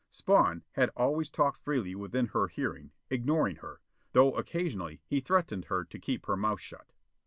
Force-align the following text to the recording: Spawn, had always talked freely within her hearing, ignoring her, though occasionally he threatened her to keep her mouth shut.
Spawn, 0.09 0.63
had 0.71 0.89
always 0.97 1.29
talked 1.29 1.59
freely 1.59 1.93
within 1.93 2.29
her 2.29 2.47
hearing, 2.47 2.91
ignoring 3.11 3.57
her, 3.57 3.81
though 4.13 4.31
occasionally 4.33 4.99
he 5.05 5.19
threatened 5.19 5.65
her 5.65 5.85
to 5.85 5.99
keep 5.99 6.25
her 6.25 6.35
mouth 6.35 6.59
shut. 6.59 6.91